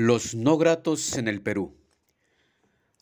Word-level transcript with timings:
Los 0.00 0.36
no 0.36 0.58
gratos 0.58 1.16
en 1.16 1.26
el 1.26 1.42
Perú. 1.42 1.74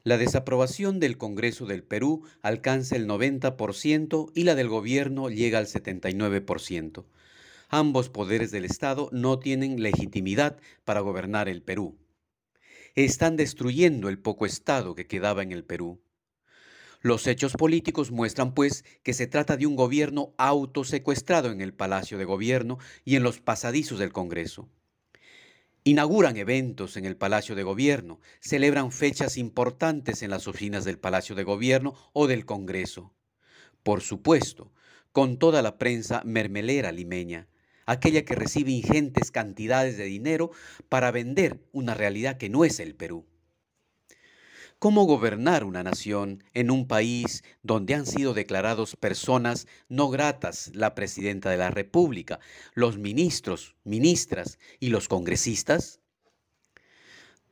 La 0.03 0.17
desaprobación 0.17 0.99
del 0.99 1.19
Congreso 1.19 1.67
del 1.67 1.83
Perú 1.85 2.25
alcanza 2.41 2.97
el 2.97 3.07
90% 3.07 4.33
y 4.35 4.45
la 4.45 4.55
del 4.55 4.71
gobierno 4.71 5.29
llega 5.29 5.59
al 5.59 5.67
79%. 5.67 7.05
Ambos 7.69 8.09
poderes 8.09 8.51
del 8.51 8.65
Estado 8.65 9.11
no 9.13 9.39
tienen 9.39 9.83
legitimidad 9.83 10.57
para 10.87 11.01
gobernar 11.01 11.51
el 11.51 11.61
Perú. 11.61 11.99
Están 12.95 13.37
destruyendo 13.37 14.09
el 14.09 14.19
poco 14.19 14.47
Estado 14.47 14.95
que 14.95 15.07
quedaba 15.07 15.43
en 15.43 15.53
el 15.53 15.65
Perú. 15.65 16.01
Los 17.03 17.27
hechos 17.27 17.53
políticos 17.53 18.11
muestran, 18.11 18.55
pues, 18.55 18.87
que 19.03 19.13
se 19.13 19.27
trata 19.27 19.59
de 19.59 19.67
un 19.67 19.77
gobierno 19.77 20.33
autosecuestrado 20.39 21.51
en 21.51 21.61
el 21.61 21.75
Palacio 21.75 22.17
de 22.17 22.25
Gobierno 22.25 22.79
y 23.05 23.17
en 23.17 23.23
los 23.23 23.39
pasadizos 23.41 23.99
del 23.99 24.15
Congreso. 24.15 24.71
Inauguran 25.89 26.37
eventos 26.37 26.97
en 26.97 27.05
el 27.05 27.17
Palacio 27.17 27.55
de 27.55 27.63
Gobierno, 27.63 28.19
celebran 28.41 28.91
fechas 28.91 29.37
importantes 29.37 30.25
en 30.25 30.31
las 30.31 30.49
oficinas 30.49 30.85
del 30.85 30.99
Palacio 30.99 31.37
de 31.37 31.45
Gobierno 31.45 31.95
o 32.13 32.27
del 32.27 32.45
Congreso. 32.45 33.15
Por 33.85 34.01
supuesto, 34.01 34.73
con 35.13 35.39
toda 35.39 35.63
la 35.63 35.79
prensa 35.79 36.23
mermelera 36.25 36.91
limeña, 36.91 37.47
aquella 37.87 38.25
que 38.25 38.35
recibe 38.35 38.73
ingentes 38.73 39.31
cantidades 39.31 39.97
de 39.97 40.07
dinero 40.07 40.51
para 40.89 41.13
vender 41.13 41.61
una 41.71 41.95
realidad 41.95 42.37
que 42.37 42.49
no 42.49 42.65
es 42.65 42.81
el 42.81 42.97
Perú. 42.97 43.25
¿Cómo 44.79 45.05
gobernar 45.05 45.65
una 45.65 45.83
nación 45.83 46.45
en 46.53 46.71
un 46.71 46.87
país 46.87 47.43
donde 47.63 47.95
han 47.95 48.05
sido 48.05 48.35
declarados 48.35 48.95
personas 48.95 49.67
no 49.89 50.11
gratas 50.11 50.71
la 50.75 50.95
presidenta 50.95 51.49
de 51.49 51.57
la 51.57 51.71
República, 51.71 52.41
los 52.75 52.99
ministros, 52.99 53.75
ministras 53.85 54.59
y 54.79 54.91
los 54.91 55.09
congresistas? 55.09 56.01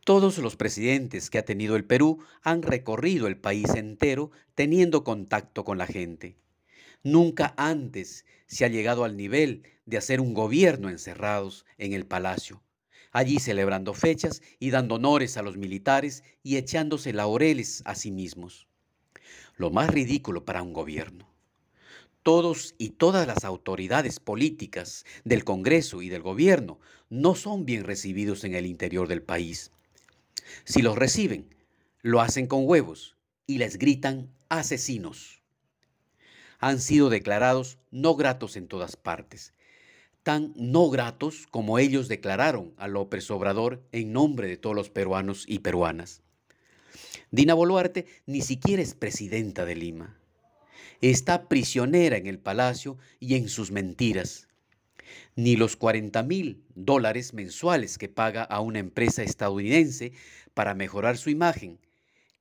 Todos 0.04 0.36
los 0.36 0.56
presidentes 0.56 1.30
que 1.30 1.38
ha 1.38 1.46
tenido 1.46 1.76
el 1.76 1.86
Perú 1.86 2.22
han 2.42 2.60
recorrido 2.60 3.26
el 3.26 3.38
país 3.38 3.70
entero 3.70 4.30
teniendo 4.54 5.02
contacto 5.02 5.64
con 5.64 5.78
la 5.78 5.86
gente. 5.86 6.36
Nunca 7.02 7.54
antes 7.56 8.26
se 8.46 8.66
ha 8.66 8.68
llegado 8.68 9.02
al 9.02 9.16
nivel 9.16 9.62
de 9.86 9.96
hacer 9.96 10.20
un 10.20 10.34
gobierno 10.34 10.90
encerrados 10.90 11.64
en 11.78 11.94
el 11.94 12.04
palacio 12.04 12.62
allí 13.14 13.38
celebrando 13.38 13.94
fechas 13.94 14.42
y 14.58 14.70
dando 14.70 14.96
honores 14.96 15.36
a 15.36 15.42
los 15.42 15.56
militares 15.56 16.24
y 16.42 16.56
echándose 16.56 17.12
laureles 17.12 17.80
a 17.86 17.94
sí 17.94 18.10
mismos. 18.10 18.66
Lo 19.56 19.70
más 19.70 19.88
ridículo 19.88 20.44
para 20.44 20.62
un 20.62 20.72
gobierno. 20.72 21.26
Todos 22.24 22.74
y 22.76 22.90
todas 22.90 23.26
las 23.26 23.44
autoridades 23.44 24.18
políticas 24.18 25.04
del 25.24 25.44
Congreso 25.44 26.02
y 26.02 26.08
del 26.08 26.22
gobierno 26.22 26.80
no 27.08 27.36
son 27.36 27.64
bien 27.64 27.84
recibidos 27.84 28.42
en 28.42 28.54
el 28.54 28.66
interior 28.66 29.06
del 29.06 29.22
país. 29.22 29.70
Si 30.64 30.82
los 30.82 30.98
reciben, 30.98 31.54
lo 32.02 32.20
hacen 32.20 32.48
con 32.48 32.66
huevos 32.66 33.16
y 33.46 33.58
les 33.58 33.78
gritan 33.78 34.28
asesinos. 34.48 35.40
Han 36.58 36.80
sido 36.80 37.10
declarados 37.10 37.78
no 37.92 38.16
gratos 38.16 38.56
en 38.56 38.66
todas 38.66 38.96
partes 38.96 39.54
tan 40.24 40.54
no 40.56 40.88
gratos 40.88 41.46
como 41.50 41.78
ellos 41.78 42.08
declararon 42.08 42.72
a 42.78 42.88
López 42.88 43.30
Obrador 43.30 43.86
en 43.92 44.12
nombre 44.12 44.48
de 44.48 44.56
todos 44.56 44.74
los 44.74 44.90
peruanos 44.90 45.44
y 45.46 45.60
peruanas. 45.60 46.22
Dina 47.30 47.54
Boluarte 47.54 48.06
ni 48.26 48.40
siquiera 48.40 48.82
es 48.82 48.94
presidenta 48.94 49.66
de 49.66 49.76
Lima. 49.76 50.18
Está 51.02 51.46
prisionera 51.46 52.16
en 52.16 52.26
el 52.26 52.38
palacio 52.38 52.96
y 53.20 53.34
en 53.34 53.48
sus 53.48 53.70
mentiras. 53.70 54.48
Ni 55.36 55.56
los 55.56 55.76
40 55.76 56.22
mil 56.22 56.64
dólares 56.74 57.34
mensuales 57.34 57.98
que 57.98 58.08
paga 58.08 58.44
a 58.44 58.60
una 58.60 58.78
empresa 58.78 59.22
estadounidense 59.22 60.12
para 60.54 60.74
mejorar 60.74 61.18
su 61.18 61.28
imagen 61.28 61.78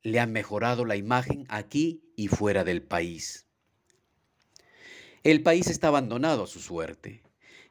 le 0.04 0.20
han 0.20 0.32
mejorado 0.32 0.86
la 0.86 0.96
imagen 0.96 1.46
aquí 1.50 2.02
y 2.16 2.30
fuera 2.30 2.64
del 2.64 2.82
país. 2.82 3.46
El 5.24 5.44
país 5.44 5.68
está 5.68 5.90
abandonado 5.90 6.44
a 6.44 6.48
su 6.48 6.60
suerte. 6.60 7.23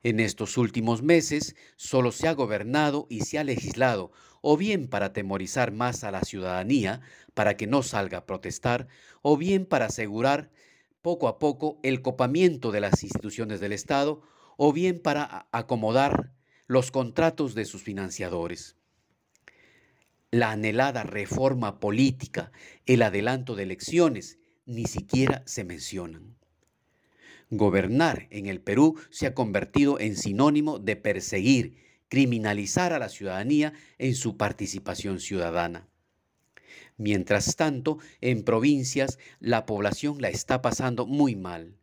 En 0.03 0.21
estos 0.21 0.57
últimos 0.57 1.03
meses 1.03 1.55
solo 1.77 2.13
se 2.13 2.29
ha 2.29 2.33
gobernado 2.33 3.07
y 3.09 3.21
se 3.21 3.39
ha 3.39 3.45
legislado 3.45 4.13
o 4.43 4.57
bien 4.57 4.89
para 4.89 5.07
atemorizar 5.07 5.73
más 5.73 6.05
a 6.05 6.11
la 6.11 6.23
ciudadanía 6.23 7.01
para 7.33 7.57
que 7.57 7.67
no 7.67 7.83
salga 7.83 8.19
a 8.19 8.27
protestar, 8.27 8.89
o 9.23 9.39
bien 9.39 9.65
para 9.65 9.87
asegurar 9.87 10.51
poco 11.01 11.29
a 11.29 11.39
poco 11.39 11.79
el 11.83 12.03
copamiento 12.03 12.73
de 12.73 12.81
las 12.81 13.03
instituciones 13.03 13.61
del 13.61 13.73
Estado, 13.73 14.21
o 14.57 14.73
bien 14.73 15.01
para 15.01 15.49
acomodar 15.53 16.33
los 16.67 16.91
contratos 16.91 17.55
de 17.55 17.65
sus 17.65 17.83
financiadores. 17.83 18.77
La 20.31 20.51
anhelada 20.51 21.05
reforma 21.05 21.79
política, 21.79 22.53
el 22.87 23.03
adelanto 23.03 23.55
de 23.55 23.63
elecciones, 23.63 24.39
ni 24.67 24.84
siquiera 24.87 25.43
se 25.47 25.65
mencionan. 25.65 26.37
Gobernar 27.55 28.29
en 28.31 28.47
el 28.47 28.63
Perú 28.63 28.99
se 29.11 29.27
ha 29.27 29.35
convertido 29.35 30.01
en 30.01 30.17
sinónimo 30.17 30.79
de 30.79 30.97
perseguir, 30.97 31.77
criminalizar 32.09 32.95
a 32.95 32.99
la 32.99 33.11
ciudadanía 33.11 33.75
en 33.99 34.15
su 34.15 34.39
participación 34.39 35.21
ciudadana. 35.21 35.87
Mientras 36.97 37.55
tanto, 37.57 37.99
en 38.23 38.43
provincias 38.43 39.19
la 39.39 39.67
población 39.67 40.17
la 40.23 40.31
está 40.31 40.63
pasando 40.63 41.05
muy 41.05 41.37
mal. 41.37 41.77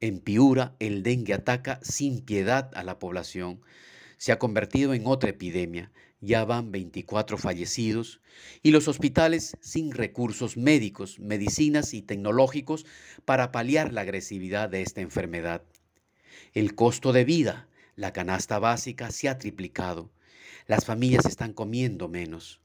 En 0.00 0.18
Piura 0.18 0.74
el 0.80 1.04
dengue 1.04 1.34
ataca 1.34 1.78
sin 1.84 2.24
piedad 2.24 2.72
a 2.74 2.82
la 2.82 2.98
población. 2.98 3.60
Se 4.24 4.32
ha 4.32 4.38
convertido 4.38 4.94
en 4.94 5.06
otra 5.06 5.28
epidemia 5.28 5.92
ya 6.22 6.46
van 6.46 6.72
24 6.72 7.36
fallecidos 7.36 8.22
y 8.62 8.70
los 8.70 8.88
hospitales 8.88 9.54
sin 9.60 9.92
recursos 9.92 10.56
médicos, 10.56 11.18
medicinas 11.18 11.92
y 11.92 12.00
tecnológicos 12.00 12.86
para 13.26 13.52
paliar 13.52 13.92
la 13.92 14.00
agresividad 14.00 14.70
de 14.70 14.80
esta 14.80 15.02
enfermedad. 15.02 15.62
El 16.54 16.74
costo 16.74 17.12
de 17.12 17.26
vida, 17.26 17.68
la 17.96 18.14
canasta 18.14 18.58
básica 18.58 19.10
se 19.10 19.28
ha 19.28 19.36
triplicado. 19.36 20.10
Las 20.66 20.86
familias 20.86 21.26
están 21.26 21.52
comiendo 21.52 22.08
menos. 22.08 22.62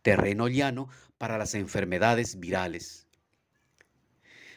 Terreno 0.00 0.48
llano 0.48 0.88
para 1.18 1.36
las 1.36 1.54
enfermedades 1.54 2.40
virales. 2.40 3.06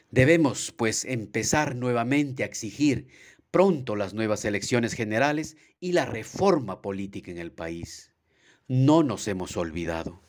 Debemos, 0.10 0.72
pues, 0.72 1.04
empezar 1.04 1.76
nuevamente 1.76 2.44
a 2.44 2.46
exigir 2.46 3.10
pronto 3.56 3.96
las 3.96 4.14
nuevas 4.14 4.44
elecciones 4.44 4.92
generales 4.92 5.56
y 5.80 5.94
la 5.94 6.06
reforma 6.06 6.82
política 6.82 7.32
en 7.32 7.38
el 7.38 7.54
país 7.54 8.14
no 8.68 9.02
nos 9.02 9.30
hemos 9.30 9.56
olvidado. 9.56 10.22